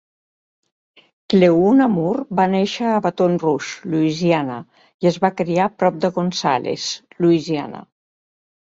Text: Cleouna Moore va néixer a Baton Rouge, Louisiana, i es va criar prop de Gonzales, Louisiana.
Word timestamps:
Cleouna 1.33 1.87
Moore 1.97 2.39
va 2.39 2.47
néixer 2.55 2.89
a 2.93 2.97
Baton 3.07 3.37
Rouge, 3.45 3.93
Louisiana, 3.93 4.59
i 5.07 5.13
es 5.15 5.23
va 5.29 5.35
criar 5.45 5.71
prop 5.81 6.05
de 6.09 6.15
Gonzales, 6.21 6.91
Louisiana. 7.23 7.89